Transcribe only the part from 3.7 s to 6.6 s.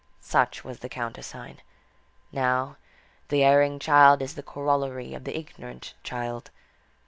child is the corollary of the ignorant child.